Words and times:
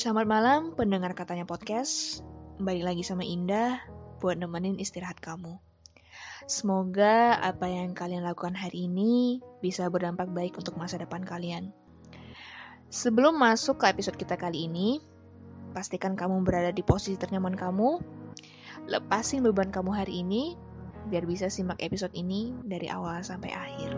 Selamat 0.00 0.24
malam 0.24 0.60
pendengar 0.72 1.12
katanya 1.12 1.44
podcast. 1.44 2.24
Balik 2.56 2.88
lagi 2.88 3.04
sama 3.04 3.20
Indah 3.20 3.84
buat 4.24 4.40
nemenin 4.40 4.80
istirahat 4.80 5.20
kamu. 5.20 5.60
Semoga 6.48 7.36
apa 7.36 7.68
yang 7.68 7.92
kalian 7.92 8.24
lakukan 8.24 8.56
hari 8.56 8.88
ini 8.88 9.44
bisa 9.60 9.84
berdampak 9.92 10.32
baik 10.32 10.56
untuk 10.56 10.80
masa 10.80 10.96
depan 10.96 11.20
kalian. 11.20 11.68
Sebelum 12.88 13.36
masuk 13.36 13.76
ke 13.76 13.92
episode 13.92 14.16
kita 14.16 14.40
kali 14.40 14.72
ini, 14.72 15.04
pastikan 15.76 16.16
kamu 16.16 16.48
berada 16.48 16.72
di 16.72 16.80
posisi 16.80 17.20
ternyaman 17.20 17.52
kamu. 17.52 18.00
Lepasin 18.88 19.44
beban 19.44 19.68
kamu 19.68 20.00
hari 20.00 20.24
ini 20.24 20.56
biar 21.12 21.28
bisa 21.28 21.52
simak 21.52 21.76
episode 21.76 22.16
ini 22.16 22.56
dari 22.64 22.88
awal 22.88 23.20
sampai 23.20 23.52
akhir. 23.52 23.92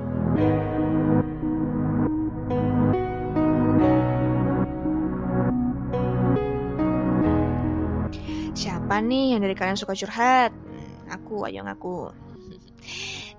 Siapa 8.63 9.03
nih 9.03 9.35
yang 9.35 9.43
dari 9.43 9.59
kalian 9.59 9.75
suka 9.75 9.91
curhat? 9.91 10.55
Hmm, 10.55 11.11
Aku, 11.11 11.43
ayo 11.51 11.67
ngaku. 11.67 12.15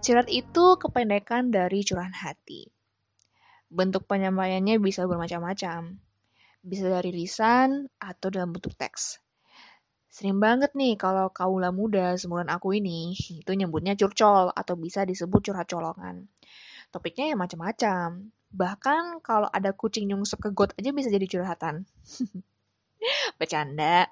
Curhat 0.04 0.28
itu 0.28 0.76
kependekan 0.76 1.48
dari 1.48 1.80
curahan 1.88 2.12
hati. 2.12 2.68
Bentuk 3.72 4.04
penyampaiannya 4.04 4.84
bisa 4.84 5.08
bermacam-macam. 5.08 5.96
Bisa 6.60 6.92
dari 6.92 7.16
lisan 7.16 7.88
atau 8.04 8.28
dalam 8.36 8.52
bentuk 8.52 8.76
teks. 8.76 9.24
Sering 10.12 10.44
banget 10.44 10.76
nih 10.76 11.00
kalau 11.00 11.32
kaula 11.32 11.72
muda 11.72 12.20
semuran 12.20 12.52
aku 12.52 12.76
ini, 12.76 13.16
itu 13.16 13.52
nyebutnya 13.56 13.96
curcol 13.96 14.52
atau 14.52 14.76
bisa 14.76 15.08
disebut 15.08 15.40
curhat 15.40 15.72
colongan. 15.72 16.28
Topiknya 16.92 17.32
ya 17.32 17.36
macam-macam. 17.40 18.28
Bahkan 18.52 19.24
kalau 19.24 19.48
ada 19.48 19.72
kucing 19.72 20.04
nyungsep 20.12 20.44
ke 20.44 20.52
got 20.52 20.76
aja 20.76 20.92
bisa 20.92 21.08
jadi 21.08 21.32
curhatan. 21.32 21.88
Bercanda. 23.40 24.12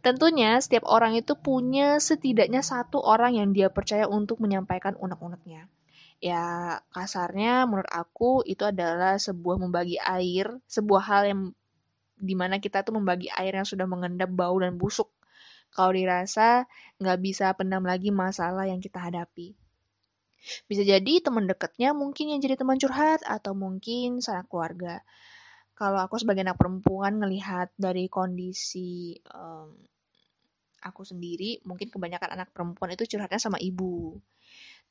Tentunya 0.00 0.56
setiap 0.60 0.88
orang 0.88 1.16
itu 1.18 1.36
punya 1.36 2.00
setidaknya 2.00 2.64
satu 2.64 3.00
orang 3.00 3.36
yang 3.36 3.48
dia 3.52 3.68
percaya 3.68 4.08
untuk 4.08 4.40
menyampaikan 4.40 4.96
unek-uneknya. 4.96 5.68
Ya 6.20 6.76
kasarnya 6.92 7.64
menurut 7.64 7.88
aku 7.88 8.44
itu 8.44 8.64
adalah 8.68 9.16
sebuah 9.16 9.56
membagi 9.56 9.96
air, 9.96 10.52
sebuah 10.68 11.02
hal 11.04 11.22
yang 11.28 11.40
di 12.20 12.36
mana 12.36 12.60
kita 12.60 12.84
tuh 12.84 13.00
membagi 13.00 13.32
air 13.32 13.56
yang 13.56 13.64
sudah 13.64 13.88
mengendap 13.88 14.28
bau 14.28 14.56
dan 14.60 14.76
busuk. 14.76 15.08
Kalau 15.72 15.96
dirasa 15.96 16.68
nggak 17.00 17.18
bisa 17.24 17.52
pendam 17.56 17.80
lagi 17.86 18.12
masalah 18.12 18.68
yang 18.68 18.84
kita 18.84 19.00
hadapi. 19.00 19.56
Bisa 20.68 20.82
jadi 20.84 21.20
teman 21.20 21.44
dekatnya 21.48 21.92
mungkin 21.92 22.32
yang 22.32 22.40
jadi 22.40 22.56
teman 22.56 22.80
curhat 22.80 23.20
atau 23.28 23.52
mungkin 23.52 24.24
sanak 24.24 24.48
keluarga 24.48 25.04
kalau 25.80 25.96
aku 26.04 26.20
sebagai 26.20 26.44
anak 26.44 26.60
perempuan 26.60 27.16
ngelihat 27.16 27.72
dari 27.80 28.04
kondisi 28.12 29.16
em, 29.16 29.72
aku 30.84 31.08
sendiri, 31.08 31.64
mungkin 31.64 31.88
kebanyakan 31.88 32.36
anak 32.36 32.52
perempuan 32.52 32.92
itu 32.92 33.08
curhatnya 33.08 33.40
sama 33.40 33.56
ibu. 33.56 34.20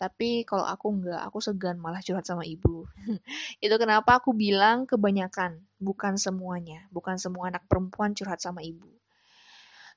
Tapi 0.01 0.47
kalau 0.49 0.65
aku 0.65 0.89
enggak, 0.89 1.21
aku 1.21 1.37
segan 1.45 1.77
malah 1.77 2.01
curhat 2.01 2.25
sama 2.25 2.41
ibu. 2.41 2.89
itu 3.65 3.75
kenapa 3.77 4.17
aku 4.17 4.33
bilang 4.33 4.89
kebanyakan, 4.89 5.61
bukan 5.77 6.17
semuanya. 6.17 6.89
Bukan 6.89 7.21
semua 7.21 7.53
anak 7.53 7.69
perempuan 7.69 8.17
curhat 8.17 8.41
sama 8.41 8.65
ibu. 8.65 8.89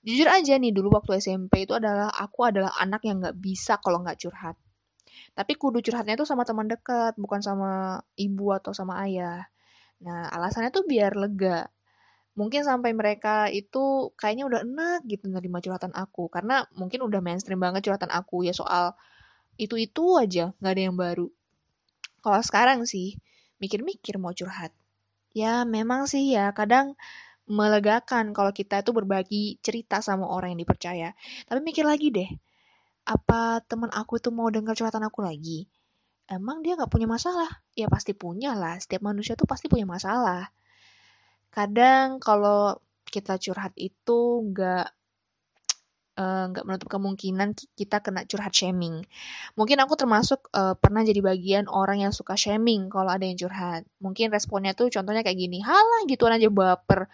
Jujur 0.03 0.29
aja 0.29 0.59
nih, 0.59 0.75
dulu 0.75 0.99
waktu 0.99 1.23
SMP 1.23 1.65
itu 1.65 1.73
adalah 1.79 2.11
aku 2.11 2.45
adalah 2.45 2.75
anak 2.77 3.07
yang 3.07 3.23
nggak 3.23 3.39
bisa 3.39 3.79
kalau 3.79 4.03
nggak 4.03 4.19
curhat. 4.19 4.59
Tapi 5.33 5.57
kudu 5.57 5.79
curhatnya 5.81 6.19
itu 6.19 6.27
sama 6.27 6.43
teman 6.43 6.67
dekat, 6.67 7.15
bukan 7.17 7.41
sama 7.41 8.03
ibu 8.19 8.51
atau 8.53 8.75
sama 8.75 9.07
ayah. 9.07 9.52
Nah, 10.03 10.29
alasannya 10.35 10.71
tuh 10.75 10.85
biar 10.85 11.15
lega. 11.15 11.71
Mungkin 12.39 12.65
sampai 12.65 12.97
mereka 12.97 13.47
itu 13.53 14.11
kayaknya 14.17 14.45
udah 14.49 14.61
enak 14.65 15.01
gitu 15.07 15.29
nerima 15.31 15.63
curhatan 15.63 15.93
aku. 15.95 16.27
Karena 16.33 16.67
mungkin 16.75 17.05
udah 17.07 17.21
mainstream 17.23 17.61
banget 17.63 17.87
curhatan 17.87 18.11
aku 18.11 18.43
ya 18.49 18.55
soal 18.57 18.97
itu-itu 19.61 20.19
aja, 20.19 20.51
nggak 20.59 20.73
ada 20.75 20.83
yang 20.83 20.97
baru. 20.97 21.29
Kalau 22.25 22.41
sekarang 22.43 22.81
sih, 22.89 23.19
mikir-mikir 23.63 24.17
mau 24.19 24.33
curhat. 24.35 24.73
Ya 25.37 25.65
memang 25.65 26.09
sih 26.11 26.35
ya, 26.35 26.51
kadang 26.57 26.97
melegakan 27.51 28.33
kalau 28.37 28.53
kita 28.55 28.81
itu 28.81 28.91
berbagi 28.95 29.45
cerita 29.61 30.01
sama 30.01 30.27
orang 30.31 30.57
yang 30.57 30.63
dipercaya. 30.65 31.09
Tapi 31.49 31.61
mikir 31.61 31.85
lagi 31.85 32.09
deh, 32.15 32.31
apa 33.07 33.61
teman 33.67 33.91
aku 33.93 34.23
itu 34.23 34.31
mau 34.31 34.49
dengar 34.49 34.75
curhatan 34.79 35.05
aku 35.07 35.21
lagi? 35.27 35.67
Emang 36.37 36.59
dia 36.65 36.73
nggak 36.79 36.93
punya 36.95 37.09
masalah? 37.15 37.51
Ya 37.81 37.87
pasti 37.95 38.13
punya 38.23 38.51
lah. 38.63 38.75
Setiap 38.83 39.03
manusia 39.09 39.35
tuh 39.41 39.49
pasti 39.53 39.67
punya 39.73 39.87
masalah. 39.95 40.43
Kadang 41.57 42.09
kalau 42.27 42.63
kita 43.13 43.35
curhat 43.45 43.73
itu 43.89 44.19
nggak 44.51 44.87
eh, 46.21 46.45
nggak 46.53 46.65
menutup 46.69 46.89
kemungkinan 46.93 47.49
ki- 47.57 47.71
kita 47.81 47.97
kena 48.05 48.25
curhat 48.29 48.53
shaming. 48.53 49.01
Mungkin 49.59 49.79
aku 49.85 49.95
termasuk 50.01 50.49
eh, 50.57 50.75
pernah 50.83 51.03
jadi 51.05 51.21
bagian 51.25 51.67
orang 51.71 52.05
yang 52.05 52.13
suka 52.15 52.35
shaming 52.37 52.89
kalau 52.93 53.11
ada 53.13 53.25
yang 53.29 53.39
curhat. 53.41 53.83
Mungkin 54.05 54.29
responnya 54.35 54.73
tuh 54.77 54.89
contohnya 54.93 55.23
kayak 55.27 55.39
gini, 55.41 55.59
halah 55.65 56.03
gituan 56.11 56.37
aja 56.37 56.49
baper. 56.53 57.09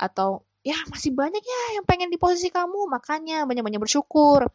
Atau 0.00 0.46
ya 0.66 0.76
masih 0.92 1.12
banyak 1.14 1.42
ya 1.44 1.60
yang 1.80 1.86
pengen 1.88 2.10
di 2.12 2.18
posisi 2.20 2.48
kamu, 2.52 2.88
makanya 2.90 3.44
banyak-banyak 3.48 3.82
bersyukur. 3.82 4.48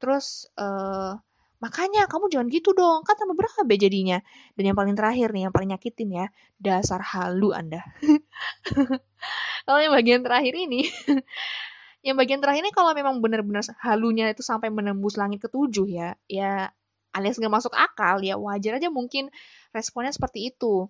Terus 0.00 0.48
eh 0.60 1.12
Makanya 1.58 2.06
kamu 2.06 2.30
jangan 2.30 2.48
gitu 2.54 2.70
dong, 2.70 3.02
kan 3.02 3.18
tambah 3.18 3.34
berabe 3.34 3.74
jadinya. 3.74 4.22
Dan 4.54 4.70
yang 4.70 4.78
paling 4.78 4.94
terakhir 4.94 5.34
nih, 5.34 5.50
yang 5.50 5.54
paling 5.54 5.74
nyakitin 5.74 6.08
ya, 6.14 6.26
dasar 6.54 7.02
halu 7.02 7.50
Anda. 7.50 7.82
Kalau 9.66 9.80
yang 9.82 9.92
bagian 9.92 10.22
terakhir 10.22 10.54
ini, 10.54 10.86
yang 12.06 12.14
bagian 12.14 12.38
terakhir 12.38 12.62
ini 12.62 12.72
kalau 12.72 12.94
memang 12.94 13.18
benar-benar 13.18 13.66
halunya 13.82 14.30
itu 14.30 14.40
sampai 14.40 14.70
menembus 14.70 15.18
langit 15.18 15.44
ketujuh 15.44 15.84
ya, 15.90 16.08
ya 16.30 16.70
alias 17.12 17.36
nggak 17.36 17.52
masuk 17.52 17.74
akal 17.74 18.22
ya 18.22 18.38
wajar 18.38 18.78
aja 18.78 18.88
mungkin 18.88 19.28
responnya 19.74 20.14
seperti 20.14 20.54
itu. 20.54 20.88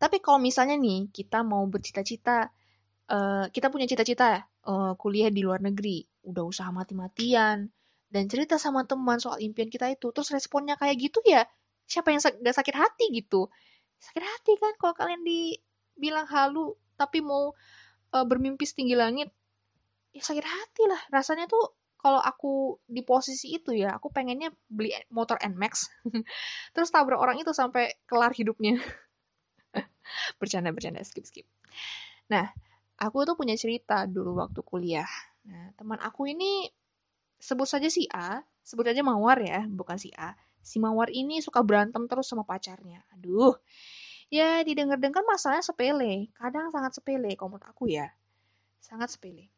Tapi 0.00 0.18
kalau 0.18 0.40
misalnya 0.42 0.74
nih 0.74 1.12
kita 1.12 1.46
mau 1.46 1.62
bercita-cita, 1.70 2.50
eh, 3.12 3.44
kita 3.52 3.68
punya 3.70 3.86
cita-cita 3.86 4.42
eh, 4.42 4.92
kuliah 4.98 5.30
di 5.30 5.44
luar 5.44 5.60
negeri, 5.62 6.02
udah 6.26 6.44
usaha 6.48 6.70
mati-matian, 6.72 7.68
dan 8.14 8.30
cerita 8.30 8.62
sama 8.62 8.86
teman 8.86 9.18
soal 9.18 9.42
impian 9.42 9.66
kita 9.66 9.90
itu, 9.90 10.14
terus 10.14 10.30
responnya 10.30 10.78
kayak 10.78 10.94
gitu 11.02 11.18
ya, 11.26 11.42
siapa 11.90 12.14
yang 12.14 12.22
gak 12.22 12.54
sakit 12.54 12.76
hati 12.78 13.10
gitu? 13.10 13.50
Sakit 13.98 14.22
hati 14.22 14.54
kan 14.62 14.70
kalau 14.78 14.94
kalian 14.94 15.26
dibilang 15.26 16.30
halu, 16.30 16.78
tapi 16.94 17.18
mau 17.18 17.50
eh, 18.14 18.22
bermimpi 18.22 18.62
setinggi 18.62 18.94
langit, 18.94 19.34
ya 20.14 20.22
sakit 20.22 20.46
hati 20.46 20.86
lah. 20.86 21.02
Rasanya 21.10 21.50
tuh 21.50 21.74
kalau 21.98 22.22
aku 22.22 22.78
di 22.86 23.02
posisi 23.02 23.58
itu 23.58 23.74
ya, 23.74 23.98
aku 23.98 24.14
pengennya 24.14 24.54
beli 24.70 24.94
motor 25.10 25.34
NMAX, 25.42 25.90
terus 26.76 26.94
tabrak 26.94 27.18
orang 27.18 27.42
itu 27.42 27.50
sampai 27.50 27.98
kelar 28.06 28.30
hidupnya. 28.30 28.78
Bercanda-bercanda, 30.38 31.02
skip-skip. 31.02 31.50
Nah, 32.30 32.46
aku 33.02 33.26
tuh 33.26 33.34
punya 33.34 33.58
cerita 33.58 34.06
dulu 34.06 34.38
waktu 34.38 34.62
kuliah. 34.62 35.08
Nah, 35.50 35.74
teman 35.74 35.98
aku 35.98 36.30
ini 36.30 36.68
sebut 37.44 37.68
saja 37.68 37.92
si 37.92 38.08
A, 38.08 38.40
sebut 38.64 38.88
aja 38.88 39.04
Mawar 39.04 39.36
ya, 39.44 39.68
bukan 39.68 40.00
si 40.00 40.08
A. 40.16 40.32
Si 40.64 40.80
Mawar 40.80 41.12
ini 41.12 41.44
suka 41.44 41.60
berantem 41.60 42.08
terus 42.08 42.24
sama 42.24 42.48
pacarnya. 42.48 43.04
Aduh, 43.12 43.52
ya 44.32 44.64
didengar-dengar 44.64 45.20
masalahnya 45.28 45.60
sepele. 45.60 46.32
Kadang 46.32 46.72
sangat 46.72 46.96
sepele, 46.96 47.36
kalau 47.36 47.52
menurut 47.52 47.68
aku 47.68 47.92
ya. 47.92 48.08
Sangat 48.80 49.12
sepele. 49.12 49.52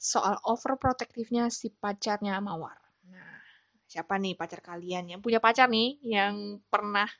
Soal 0.00 0.40
overprotectivenya 0.40 1.52
si 1.52 1.68
pacarnya 1.68 2.40
Mawar. 2.40 2.80
Nah, 3.12 3.44
siapa 3.84 4.16
nih 4.16 4.32
pacar 4.32 4.64
kalian 4.64 5.12
yang 5.12 5.20
punya 5.20 5.36
pacar 5.36 5.68
nih, 5.68 6.00
yang 6.00 6.64
pernah 6.72 7.12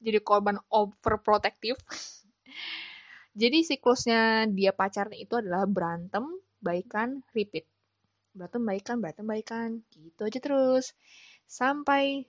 jadi 0.00 0.24
korban 0.24 0.56
overprotective? 0.72 1.76
Jadi 3.30 3.62
siklusnya 3.62 4.50
dia 4.50 4.74
pacarnya 4.74 5.14
itu 5.14 5.38
adalah 5.38 5.62
berantem, 5.62 6.26
baikan, 6.58 7.22
repeat 7.30 7.62
berantem 8.40 8.64
baikan 8.64 8.96
berantem 9.04 9.26
baikan 9.28 9.68
gitu 9.92 10.24
aja 10.24 10.40
terus. 10.40 10.96
Sampai 11.44 12.24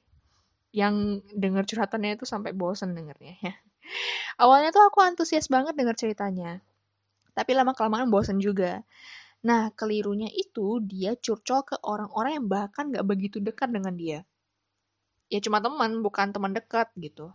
yang 0.76 1.24
dengar 1.32 1.64
curhatannya 1.64 2.20
itu 2.20 2.28
sampai 2.28 2.52
bosen 2.52 2.92
dengernya. 2.92 3.40
Ya 3.40 3.56
awalnya 4.44 4.76
tuh 4.76 4.84
aku 4.84 5.00
antusias 5.00 5.48
banget 5.48 5.72
dengar 5.80 5.96
ceritanya. 5.96 6.60
Tapi 7.32 7.56
lama 7.56 7.72
kelamaan 7.72 8.12
bosen 8.12 8.44
juga. 8.44 8.84
Nah 9.48 9.72
kelirunya 9.72 10.28
itu 10.36 10.84
dia 10.84 11.16
curcol 11.16 11.64
ke 11.64 11.76
orang-orang 11.88 12.44
yang 12.44 12.48
bahkan 12.52 12.92
gak 12.92 13.08
begitu 13.08 13.40
dekat 13.40 13.72
dengan 13.72 13.96
dia. 13.96 14.28
Ya 15.32 15.40
cuma 15.40 15.64
teman 15.64 16.04
bukan 16.04 16.36
teman 16.36 16.52
dekat 16.52 16.92
gitu. 17.00 17.32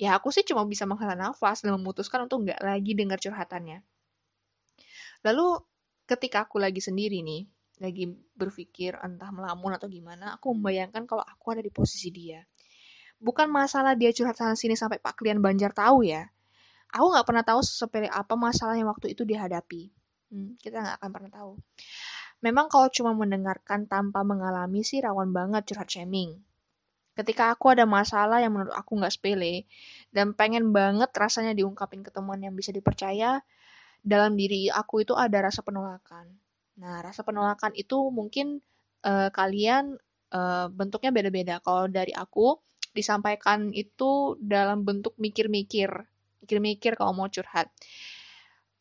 Ya 0.00 0.16
aku 0.16 0.32
sih 0.32 0.42
cuma 0.42 0.64
bisa 0.64 0.88
menghela 0.88 1.14
nafas 1.14 1.60
dan 1.60 1.76
memutuskan 1.76 2.24
untuk 2.24 2.42
nggak 2.48 2.58
lagi 2.64 2.96
dengar 2.96 3.20
curhatannya. 3.20 3.84
Lalu 5.22 5.62
ketika 6.10 6.48
aku 6.48 6.58
lagi 6.58 6.82
sendiri 6.82 7.22
nih 7.22 7.46
lagi 7.82 8.06
berpikir 8.38 8.94
entah 9.02 9.30
melamun 9.34 9.74
atau 9.74 9.90
gimana, 9.90 10.38
aku 10.38 10.54
membayangkan 10.54 11.06
kalau 11.10 11.24
aku 11.26 11.58
ada 11.58 11.62
di 11.64 11.72
posisi 11.74 12.14
dia. 12.14 12.42
Bukan 13.18 13.50
masalah 13.50 13.98
dia 13.98 14.10
curhat 14.14 14.36
sana 14.38 14.54
sini 14.54 14.78
sampai 14.78 15.00
Pak 15.00 15.18
Klian 15.22 15.40
Banjar 15.40 15.74
tahu 15.74 16.06
ya. 16.06 16.28
aku 16.94 17.10
nggak 17.10 17.26
pernah 17.26 17.42
tahu 17.42 17.60
sepele 17.66 18.06
apa 18.06 18.38
masalah 18.38 18.78
yang 18.78 18.86
waktu 18.86 19.18
itu 19.18 19.26
dihadapi. 19.26 19.90
Hmm, 20.30 20.54
kita 20.62 20.78
nggak 20.78 20.96
akan 21.02 21.10
pernah 21.10 21.30
tahu. 21.34 21.52
Memang 22.44 22.70
kalau 22.70 22.86
cuma 22.92 23.10
mendengarkan 23.16 23.90
tanpa 23.90 24.22
mengalami 24.22 24.86
sih 24.86 25.02
rawan 25.02 25.34
banget 25.34 25.66
curhat 25.66 25.90
shaming. 25.90 26.38
Ketika 27.14 27.54
aku 27.54 27.70
ada 27.70 27.86
masalah 27.86 28.42
yang 28.42 28.54
menurut 28.54 28.74
aku 28.74 28.98
nggak 28.98 29.14
sepele, 29.14 29.66
dan 30.10 30.34
pengen 30.34 30.74
banget 30.74 31.10
rasanya 31.14 31.54
diungkapin 31.54 32.02
ke 32.02 32.10
teman 32.10 32.42
yang 32.42 32.54
bisa 32.58 32.74
dipercaya, 32.74 33.42
dalam 34.02 34.34
diri 34.34 34.66
aku 34.70 35.06
itu 35.06 35.14
ada 35.14 35.46
rasa 35.46 35.62
penolakan. 35.62 36.43
Nah, 36.80 37.02
rasa 37.04 37.22
penolakan 37.22 37.72
itu 37.78 38.10
mungkin 38.10 38.58
uh, 39.06 39.30
kalian 39.30 39.98
uh, 40.34 40.66
bentuknya 40.72 41.10
beda-beda. 41.14 41.62
Kalau 41.62 41.86
dari 41.86 42.10
aku, 42.10 42.58
disampaikan 42.94 43.70
itu 43.74 44.38
dalam 44.42 44.82
bentuk 44.82 45.14
mikir-mikir. 45.18 45.90
Mikir-mikir 46.42 46.98
kalau 46.98 47.14
mau 47.14 47.30
curhat. 47.30 47.70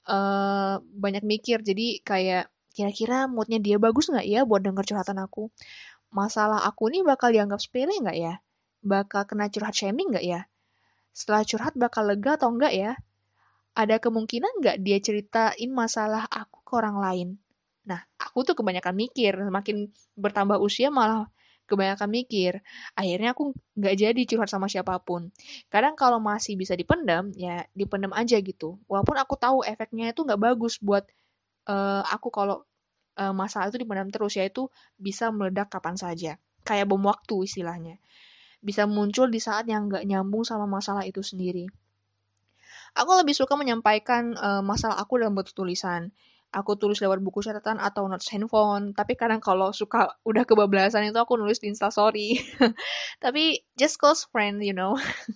Uh, 0.03 0.83
banyak 0.83 1.23
mikir, 1.23 1.63
jadi 1.63 2.03
kayak 2.03 2.51
kira-kira 2.75 3.29
moodnya 3.29 3.61
dia 3.61 3.77
bagus 3.79 4.09
nggak 4.11 4.27
ya 4.27 4.43
buat 4.43 4.65
denger 4.65 4.83
curhatan 4.83 5.21
aku? 5.21 5.47
masalah 6.13 6.61
aku 6.69 6.93
nih 6.93 7.01
bakal 7.01 7.33
dianggap 7.33 7.59
sepele 7.59 7.97
nggak 7.97 8.17
ya? 8.17 8.33
Bakal 8.85 9.25
kena 9.25 9.49
curhat 9.49 9.73
shaming 9.73 10.13
nggak 10.13 10.25
ya? 10.25 10.41
Setelah 11.09 11.41
curhat 11.43 11.73
bakal 11.73 12.05
lega 12.05 12.37
atau 12.37 12.53
enggak 12.53 12.73
ya? 12.73 12.93
Ada 13.73 13.97
kemungkinan 13.97 14.61
nggak 14.61 14.77
dia 14.85 14.97
ceritain 15.01 15.69
masalah 15.73 16.29
aku 16.29 16.61
ke 16.61 16.73
orang 16.77 16.97
lain? 17.01 17.29
Nah, 17.83 17.99
aku 18.15 18.47
tuh 18.47 18.55
kebanyakan 18.55 18.95
mikir, 18.95 19.35
semakin 19.35 19.91
bertambah 20.15 20.57
usia 20.59 20.87
malah 20.87 21.27
kebanyakan 21.67 22.09
mikir. 22.11 22.63
Akhirnya 22.95 23.35
aku 23.35 23.55
nggak 23.75 23.95
jadi 23.99 24.21
curhat 24.27 24.49
sama 24.51 24.67
siapa 24.71 24.99
pun. 25.03 25.31
Kadang 25.67 25.95
kalau 25.99 26.19
masih 26.19 26.55
bisa 26.55 26.75
dipendam, 26.75 27.31
ya 27.35 27.63
dipendam 27.75 28.11
aja 28.15 28.39
gitu. 28.39 28.79
Walaupun 28.87 29.15
aku 29.19 29.35
tahu 29.35 29.57
efeknya 29.67 30.11
itu 30.15 30.23
nggak 30.23 30.39
bagus 30.39 30.79
buat 30.79 31.03
uh, 31.67 32.03
aku 32.07 32.27
kalau 32.31 32.63
uh, 33.19 33.33
masalah 33.35 33.69
itu 33.69 33.79
dipendam 33.81 34.09
terus 34.09 34.35
yaitu 34.35 34.67
bisa 34.97 35.29
meledak 35.29 35.69
kapan 35.69 35.95
saja 35.95 36.31
kayak 36.63 36.87
bom 36.87 37.03
waktu 37.03 37.45
istilahnya 37.45 37.99
bisa 38.63 38.87
muncul 38.87 39.27
di 39.27 39.43
saat 39.43 39.67
yang 39.67 39.91
nggak 39.91 40.07
nyambung 40.07 40.47
sama 40.47 40.63
masalah 40.63 41.03
itu 41.03 41.19
sendiri 41.19 41.67
aku 42.95 43.11
lebih 43.19 43.35
suka 43.35 43.53
menyampaikan 43.59 44.33
uh, 44.39 44.63
masalah 44.63 44.97
aku 44.99 45.19
dalam 45.19 45.35
bentuk 45.35 45.53
tulisan 45.53 46.15
aku 46.53 46.77
tulis 46.77 47.01
lewat 47.01 47.19
buku 47.19 47.41
catatan 47.41 47.81
atau 47.81 48.05
notes 48.05 48.29
handphone. 48.29 48.93
Tapi 48.93 49.17
kadang 49.17 49.41
kalau 49.41 49.73
suka 49.73 50.13
udah 50.29 50.45
kebablasan 50.45 51.09
itu 51.09 51.17
aku 51.17 51.35
nulis 51.35 51.59
di 51.59 51.73
instastory 51.73 52.37
tapi 53.23 53.65
just 53.73 53.97
close 53.97 54.29
friend 54.29 54.61
you 54.61 54.71
know. 54.71 54.93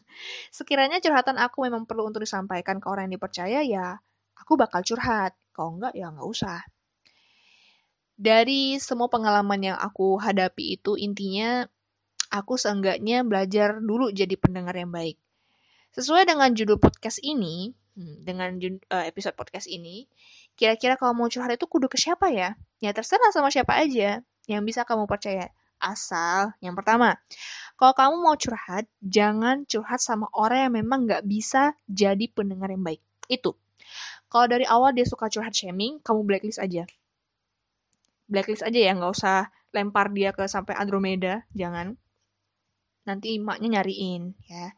Sekiranya 0.56 1.02
curhatan 1.02 1.42
aku 1.42 1.66
memang 1.66 1.90
perlu 1.90 2.06
untuk 2.06 2.22
disampaikan 2.22 2.78
ke 2.78 2.88
orang 2.88 3.10
yang 3.10 3.18
dipercaya 3.18 3.66
ya 3.66 3.98
aku 4.38 4.56
bakal 4.56 4.86
curhat. 4.86 5.34
Kalau 5.52 5.76
enggak 5.76 5.98
ya 5.98 6.14
nggak 6.14 6.24
usah. 6.30 6.62
Dari 8.18 8.78
semua 8.82 9.10
pengalaman 9.10 9.62
yang 9.62 9.78
aku 9.78 10.18
hadapi 10.18 10.80
itu 10.80 10.98
intinya 10.98 11.66
aku 12.32 12.58
seenggaknya 12.58 13.22
belajar 13.28 13.78
dulu 13.82 14.10
jadi 14.10 14.34
pendengar 14.38 14.74
yang 14.74 14.90
baik. 14.90 15.20
Sesuai 15.94 16.30
dengan 16.30 16.54
judul 16.54 16.78
podcast 16.78 17.22
ini, 17.22 17.74
hmm, 17.98 18.26
dengan 18.26 18.58
uh, 18.94 19.06
episode 19.06 19.34
podcast 19.38 19.66
ini, 19.70 20.06
kira-kira 20.58 20.98
kalau 21.00 21.14
mau 21.14 21.30
curhat 21.30 21.54
itu 21.54 21.70
kudu 21.70 21.88
ke 21.88 21.96
siapa 21.96 22.34
ya? 22.34 22.58
Ya 22.82 22.92
terserah 22.92 23.32
sama 23.32 23.54
siapa 23.54 23.78
aja 23.78 24.26
yang 24.50 24.62
bisa 24.66 24.84
kamu 24.84 25.06
percaya. 25.06 25.54
Asal, 25.78 26.58
yang 26.58 26.74
pertama, 26.74 27.22
kalau 27.78 27.94
kamu 27.94 28.16
mau 28.26 28.34
curhat, 28.34 28.90
jangan 29.06 29.62
curhat 29.70 30.02
sama 30.02 30.26
orang 30.34 30.66
yang 30.66 30.74
memang 30.82 31.06
nggak 31.06 31.24
bisa 31.30 31.78
jadi 31.86 32.26
pendengar 32.34 32.74
yang 32.74 32.82
baik. 32.82 33.00
Itu. 33.30 33.54
Kalau 34.28 34.50
dari 34.50 34.66
awal 34.66 34.98
dia 34.98 35.06
suka 35.06 35.30
curhat 35.30 35.54
shaming, 35.54 36.02
kamu 36.02 36.26
blacklist 36.26 36.58
aja 36.58 36.90
blacklist 38.28 38.64
aja 38.64 38.76
ya 38.76 38.92
nggak 38.94 39.14
usah 39.16 39.48
lempar 39.72 40.12
dia 40.12 40.36
ke 40.36 40.44
sampai 40.46 40.76
Andromeda 40.76 41.48
jangan 41.56 41.96
nanti 43.08 43.40
emaknya 43.40 43.80
nyariin 43.80 44.36
ya 44.52 44.76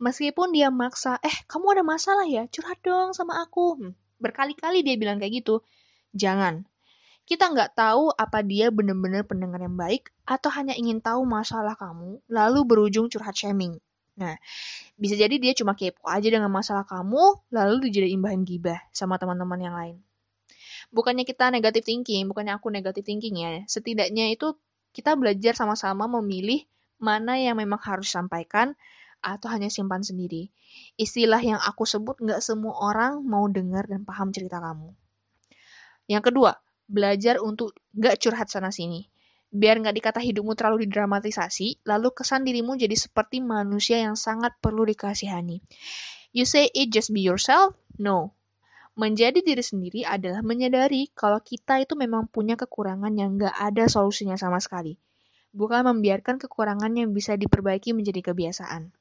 meskipun 0.00 0.56
dia 0.56 0.72
maksa 0.72 1.20
eh 1.20 1.36
kamu 1.44 1.76
ada 1.76 1.84
masalah 1.84 2.24
ya 2.24 2.48
curhat 2.48 2.80
dong 2.80 3.12
sama 3.12 3.44
aku 3.44 3.76
hmm, 3.76 3.92
berkali-kali 4.20 4.84
dia 4.84 4.94
bilang 5.00 5.18
kayak 5.18 5.42
gitu 5.42 5.64
jangan. 6.14 6.68
Kita 7.24 7.46
nggak 7.50 7.78
tahu 7.78 8.10
apa 8.14 8.42
dia 8.42 8.74
benar-benar 8.74 9.22
pendengar 9.24 9.62
yang 9.62 9.78
baik 9.78 10.10
atau 10.26 10.50
hanya 10.50 10.74
ingin 10.74 10.98
tahu 10.98 11.22
masalah 11.26 11.78
kamu 11.78 12.18
lalu 12.26 12.60
berujung 12.66 13.06
curhat 13.08 13.34
shaming. 13.38 13.78
Nah, 14.20 14.36
bisa 15.00 15.16
jadi 15.16 15.32
dia 15.40 15.56
cuma 15.56 15.72
kepo 15.72 16.04
aja 16.04 16.28
dengan 16.28 16.52
masalah 16.52 16.84
kamu, 16.84 17.40
lalu 17.54 17.88
dijadiin 17.88 18.20
bahan 18.20 18.44
gibah 18.44 18.76
sama 18.92 19.16
teman-teman 19.16 19.60
yang 19.62 19.72
lain. 19.72 19.96
Bukannya 20.92 21.24
kita 21.24 21.48
negatif 21.54 21.86
thinking, 21.86 22.28
bukannya 22.28 22.58
aku 22.58 22.68
negatif 22.68 23.06
thinking 23.06 23.40
ya. 23.40 23.64
Setidaknya 23.64 24.34
itu 24.34 24.58
kita 24.90 25.14
belajar 25.14 25.54
sama-sama 25.54 26.10
memilih 26.20 26.66
mana 27.00 27.38
yang 27.40 27.56
memang 27.56 27.80
harus 27.80 28.12
sampaikan 28.12 28.76
atau 29.20 29.52
hanya 29.52 29.68
simpan 29.68 30.00
sendiri. 30.04 30.50
Istilah 30.96 31.40
yang 31.40 31.60
aku 31.60 31.84
sebut 31.86 32.18
nggak 32.20 32.40
semua 32.44 32.76
orang 32.80 33.24
mau 33.24 33.46
dengar 33.46 33.86
dan 33.86 34.04
paham 34.04 34.34
cerita 34.34 34.60
kamu. 34.60 34.92
Yang 36.10 36.32
kedua, 36.32 36.52
belajar 36.90 37.38
untuk 37.38 37.76
nggak 37.94 38.18
curhat 38.18 38.50
sana-sini. 38.50 39.06
Biar 39.50 39.78
nggak 39.78 39.96
dikata 39.96 40.20
hidupmu 40.22 40.54
terlalu 40.58 40.86
didramatisasi, 40.86 41.86
lalu 41.86 42.10
kesan 42.14 42.42
dirimu 42.42 42.78
jadi 42.78 42.94
seperti 42.94 43.42
manusia 43.42 43.98
yang 43.98 44.14
sangat 44.14 44.54
perlu 44.58 44.82
dikasihani. 44.86 45.62
You 46.30 46.46
say 46.46 46.70
it 46.70 46.94
just 46.94 47.10
be 47.10 47.22
yourself? 47.22 47.74
No, 47.98 48.38
Menjadi 49.00 49.40
diri 49.40 49.64
sendiri 49.64 50.04
adalah 50.04 50.44
menyadari 50.44 51.08
kalau 51.16 51.40
kita 51.40 51.80
itu 51.80 51.96
memang 51.96 52.28
punya 52.28 52.58
kekurangan 52.58 53.08
yang 53.16 53.40
gak 53.40 53.56
ada 53.56 53.88
solusinya 53.88 54.36
sama 54.36 54.60
sekali. 54.60 55.00
Bukan 55.56 55.88
membiarkan 55.88 56.36
kekurangan 56.36 56.92
yang 56.92 57.16
bisa 57.16 57.32
diperbaiki 57.38 57.96
menjadi 57.96 58.20
kebiasaan. 58.28 58.92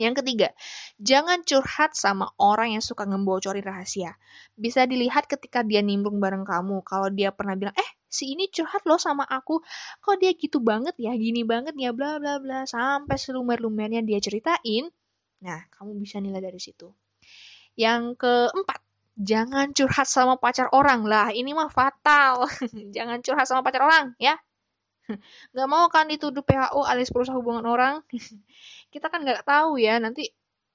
Yang 0.00 0.24
ketiga, 0.24 0.48
jangan 0.96 1.44
curhat 1.44 1.92
sama 1.92 2.32
orang 2.40 2.72
yang 2.72 2.80
suka 2.80 3.04
ngebocorin 3.04 3.60
rahasia. 3.60 4.16
Bisa 4.56 4.88
dilihat 4.88 5.28
ketika 5.28 5.60
dia 5.60 5.84
nimbrung 5.84 6.16
bareng 6.24 6.48
kamu. 6.48 6.80
Kalau 6.88 7.12
dia 7.12 7.36
pernah 7.36 7.52
bilang, 7.52 7.76
eh 7.76 7.90
si 8.08 8.32
ini 8.32 8.48
curhat 8.48 8.88
loh 8.88 8.96
sama 8.96 9.28
aku. 9.28 9.60
Kok 10.00 10.16
dia 10.16 10.32
gitu 10.32 10.64
banget 10.64 10.96
ya, 10.96 11.12
gini 11.12 11.44
banget 11.44 11.76
ya, 11.76 11.92
bla 11.92 12.16
bla 12.16 12.40
bla. 12.40 12.64
Sampai 12.64 13.20
selumer-lumernya 13.20 14.00
dia 14.00 14.16
ceritain. 14.24 14.88
Nah, 15.44 15.68
kamu 15.68 16.00
bisa 16.00 16.16
nilai 16.16 16.40
dari 16.40 16.56
situ. 16.56 16.88
Yang 17.76 18.16
keempat, 18.24 18.80
jangan 19.20 19.76
curhat 19.76 20.08
sama 20.08 20.40
pacar 20.40 20.72
orang 20.72 21.04
lah 21.04 21.28
ini 21.28 21.52
mah 21.52 21.68
fatal 21.68 22.48
jangan 22.96 23.20
curhat 23.20 23.44
sama 23.44 23.60
pacar 23.60 23.84
orang 23.84 24.16
ya 24.16 24.32
nggak 25.52 25.68
mau 25.68 25.86
kan 25.90 26.06
dituduh 26.06 26.42
PHO 26.44 26.86
alias 26.86 27.10
perusahaan 27.10 27.38
hubungan 27.38 27.66
orang. 27.66 28.02
Kita 28.92 29.06
kan 29.10 29.22
nggak 29.22 29.46
tahu 29.46 29.78
ya 29.80 29.98
nanti 29.98 30.30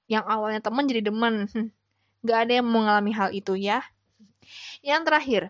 yang 0.06 0.24
awalnya 0.26 0.62
teman 0.62 0.86
jadi 0.86 1.02
demen. 1.04 1.50
Nggak 2.26 2.38
ada 2.42 2.52
yang 2.58 2.66
mengalami 2.66 3.12
hal 3.14 3.30
itu 3.30 3.54
ya. 3.54 3.86
Yang 4.82 5.02
terakhir 5.06 5.42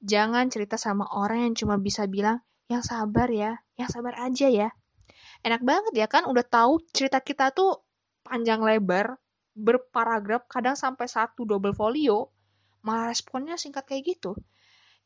jangan 0.00 0.48
cerita 0.48 0.76
sama 0.80 1.08
orang 1.12 1.50
yang 1.50 1.54
cuma 1.56 1.76
bisa 1.76 2.04
bilang 2.08 2.40
yang 2.68 2.80
sabar 2.80 3.28
ya 3.28 3.60
yang 3.76 3.88
sabar 3.92 4.16
aja 4.16 4.48
ya. 4.48 4.68
Enak 5.44 5.60
banget 5.60 5.92
ya 5.92 6.06
kan 6.08 6.24
udah 6.24 6.44
tahu 6.44 6.80
cerita 6.92 7.20
kita 7.20 7.52
tuh 7.52 7.84
panjang 8.24 8.64
lebar 8.64 9.20
berparagraf 9.56 10.44
kadang 10.52 10.76
sampai 10.76 11.08
satu 11.08 11.48
double 11.48 11.72
folio 11.72 12.28
malah 12.84 13.08
responnya 13.10 13.56
singkat 13.56 13.88
kayak 13.88 14.16
gitu 14.16 14.36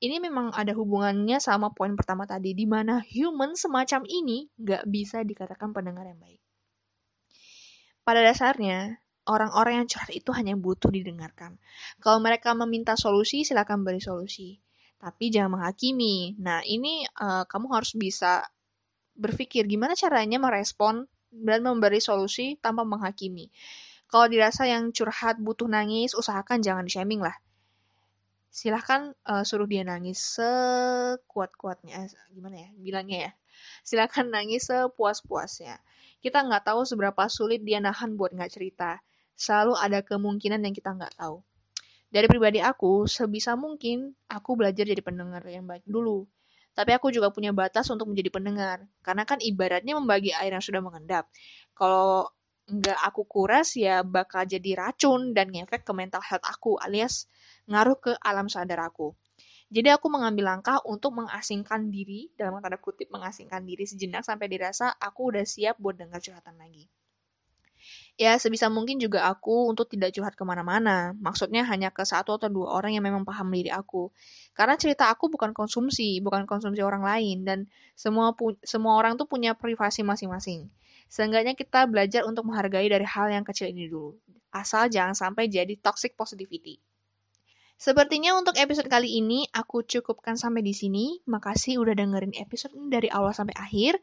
ini 0.00 0.16
memang 0.16 0.56
ada 0.56 0.72
hubungannya 0.72 1.36
sama 1.38 1.72
poin 1.76 1.92
pertama 1.92 2.24
tadi 2.24 2.56
di 2.56 2.64
mana 2.64 3.04
human 3.04 3.52
semacam 3.52 4.04
ini 4.08 4.48
nggak 4.56 4.88
bisa 4.88 5.20
dikatakan 5.20 5.76
pendengar 5.76 6.08
yang 6.08 6.16
baik. 6.16 6.40
Pada 8.00 8.24
dasarnya 8.24 8.96
orang-orang 9.28 9.84
yang 9.84 9.86
curhat 9.86 10.10
itu 10.16 10.32
hanya 10.32 10.56
butuh 10.56 10.88
didengarkan. 10.88 11.60
Kalau 12.00 12.18
mereka 12.18 12.56
meminta 12.56 12.96
solusi 12.96 13.44
silakan 13.44 13.84
beri 13.84 14.00
solusi. 14.00 14.56
Tapi 15.00 15.32
jangan 15.32 15.60
menghakimi. 15.60 16.36
Nah 16.40 16.60
ini 16.64 17.04
uh, 17.20 17.44
kamu 17.44 17.72
harus 17.72 17.92
bisa 17.96 18.44
berpikir 19.16 19.68
gimana 19.68 19.92
caranya 19.92 20.40
merespon 20.40 21.04
dan 21.28 21.60
memberi 21.60 22.00
solusi 22.00 22.56
tanpa 22.56 22.88
menghakimi. 22.88 23.52
Kalau 24.10 24.26
dirasa 24.26 24.66
yang 24.66 24.90
curhat 24.90 25.38
butuh 25.38 25.70
nangis, 25.70 26.18
usahakan 26.18 26.64
jangan 26.64 26.82
di-shaming 26.82 27.22
lah. 27.22 27.36
Silahkan 28.50 29.14
uh, 29.30 29.46
suruh 29.46 29.70
dia 29.70 29.86
nangis 29.86 30.18
sekuat-kuatnya. 30.34 31.94
Eh, 32.02 32.10
gimana 32.34 32.66
ya 32.66 32.68
bilangnya 32.74 33.18
ya? 33.30 33.32
Silahkan 33.86 34.26
nangis 34.26 34.66
sepuas-puasnya. 34.66 35.78
Kita 36.18 36.42
nggak 36.42 36.66
tahu 36.66 36.82
seberapa 36.82 37.30
sulit 37.30 37.62
dia 37.62 37.78
nahan 37.78 38.18
buat 38.18 38.34
nggak 38.34 38.50
cerita. 38.50 38.98
Selalu 39.38 39.78
ada 39.78 40.02
kemungkinan 40.02 40.60
yang 40.66 40.74
kita 40.74 40.92
nggak 40.92 41.14
tahu. 41.14 41.40
Dari 42.10 42.26
pribadi 42.26 42.58
aku, 42.58 43.06
sebisa 43.06 43.54
mungkin 43.54 44.18
aku 44.26 44.58
belajar 44.58 44.82
jadi 44.82 44.98
pendengar 44.98 45.46
yang 45.46 45.64
baik 45.70 45.86
dulu. 45.86 46.26
Tapi 46.74 46.90
aku 46.90 47.14
juga 47.14 47.30
punya 47.30 47.54
batas 47.54 47.86
untuk 47.86 48.10
menjadi 48.10 48.34
pendengar. 48.34 48.82
Karena 49.06 49.22
kan 49.22 49.38
ibaratnya 49.38 49.94
membagi 49.94 50.34
air 50.34 50.50
yang 50.50 50.64
sudah 50.64 50.82
mengendap. 50.82 51.30
Kalau 51.70 52.26
nggak 52.70 52.98
aku 53.02 53.26
kuras 53.26 53.74
ya 53.74 54.06
bakal 54.06 54.46
jadi 54.46 54.78
racun 54.78 55.34
dan 55.34 55.50
ngefek 55.50 55.82
ke 55.82 55.90
mental 55.90 56.22
health 56.22 56.46
aku 56.46 56.78
alias 56.78 57.26
ngaruh 57.70 57.96
ke 58.02 58.12
alam 58.20 58.50
sadar 58.50 58.82
aku. 58.82 59.14
Jadi 59.70 59.86
aku 59.94 60.10
mengambil 60.10 60.50
langkah 60.50 60.82
untuk 60.82 61.14
mengasingkan 61.14 61.94
diri, 61.94 62.26
dalam 62.34 62.58
tanda 62.58 62.74
kutip 62.82 63.06
mengasingkan 63.14 63.62
diri 63.62 63.86
sejenak 63.86 64.26
sampai 64.26 64.50
dirasa 64.50 64.90
aku 64.98 65.30
udah 65.30 65.46
siap 65.46 65.78
buat 65.78 65.94
dengar 65.94 66.18
curhatan 66.18 66.58
lagi. 66.58 66.90
Ya, 68.20 68.36
sebisa 68.36 68.68
mungkin 68.68 69.00
juga 69.00 69.24
aku 69.30 69.72
untuk 69.72 69.88
tidak 69.88 70.12
curhat 70.12 70.34
ke 70.36 70.44
mana-mana. 70.44 71.16
Maksudnya 71.16 71.64
hanya 71.64 71.88
ke 71.88 72.04
satu 72.04 72.36
atau 72.36 72.52
dua 72.52 72.76
orang 72.76 72.92
yang 72.92 73.04
memang 73.06 73.24
paham 73.24 73.48
diri 73.48 73.72
aku. 73.72 74.12
Karena 74.52 74.76
cerita 74.76 75.08
aku 75.08 75.32
bukan 75.32 75.56
konsumsi, 75.56 76.20
bukan 76.20 76.44
konsumsi 76.44 76.84
orang 76.84 77.00
lain. 77.00 77.48
Dan 77.48 77.58
semua 77.96 78.36
semua 78.60 79.00
orang 79.00 79.16
tuh 79.16 79.24
punya 79.24 79.56
privasi 79.56 80.04
masing-masing. 80.04 80.68
Seenggaknya 81.08 81.56
kita 81.56 81.88
belajar 81.88 82.28
untuk 82.28 82.44
menghargai 82.44 82.86
dari 82.92 83.06
hal 83.08 83.32
yang 83.32 83.46
kecil 83.46 83.72
ini 83.72 83.88
dulu. 83.88 84.20
Asal 84.52 84.92
jangan 84.92 85.16
sampai 85.16 85.48
jadi 85.48 85.72
toxic 85.80 86.12
positivity. 86.12 86.76
Sepertinya 87.80 88.36
untuk 88.36 88.60
episode 88.60 88.92
kali 88.92 89.24
ini 89.24 89.48
aku 89.56 89.80
cukupkan 89.80 90.36
sampai 90.36 90.60
di 90.60 90.76
sini. 90.76 91.16
Makasih 91.24 91.80
udah 91.80 91.96
dengerin 91.96 92.36
episode 92.36 92.76
ini 92.76 92.92
dari 92.92 93.08
awal 93.08 93.32
sampai 93.32 93.56
akhir. 93.56 93.96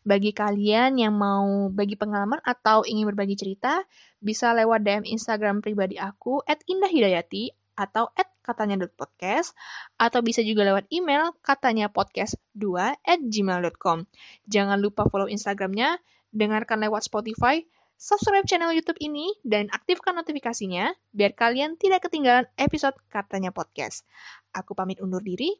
Bagi 0.00 0.32
kalian 0.32 0.96
yang 0.96 1.12
mau 1.12 1.68
bagi 1.68 1.92
pengalaman 2.00 2.40
atau 2.40 2.88
ingin 2.88 3.04
berbagi 3.04 3.36
cerita, 3.36 3.84
bisa 4.16 4.56
lewat 4.56 4.80
DM 4.80 5.04
Instagram 5.04 5.60
pribadi 5.60 6.00
aku 6.00 6.40
@indahhidayati 6.48 7.52
atau 7.76 8.08
at 8.16 8.32
katanya.podcast 8.40 9.52
atau 10.00 10.24
bisa 10.24 10.40
juga 10.40 10.64
lewat 10.64 10.88
email 10.88 11.36
katanya 11.44 11.92
podcast2 11.92 12.64
at 12.96 13.20
gmail.com. 13.20 14.08
Jangan 14.48 14.80
lupa 14.80 15.04
follow 15.04 15.28
Instagramnya, 15.28 16.00
dengarkan 16.32 16.80
lewat 16.80 17.04
Spotify, 17.04 17.60
subscribe 17.98 18.46
channel 18.46 18.70
YouTube 18.70 18.96
ini, 19.02 19.34
dan 19.42 19.66
aktifkan 19.74 20.14
notifikasinya 20.14 20.94
biar 21.10 21.34
kalian 21.34 21.74
tidak 21.76 22.06
ketinggalan 22.06 22.46
episode 22.54 22.94
Katanya 23.10 23.50
Podcast. 23.50 24.06
Aku 24.54 24.72
pamit 24.78 25.02
undur 25.02 25.20
diri. 25.20 25.58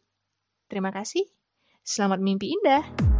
Terima 0.71 0.95
kasih. 0.95 1.27
Selamat 1.83 2.23
mimpi 2.23 2.55
indah. 2.55 3.18